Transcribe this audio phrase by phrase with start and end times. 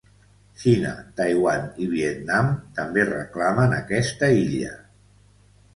[0.61, 2.49] Xina, Taiwan i Vietnam
[2.81, 4.77] també reclamen aquesta illa.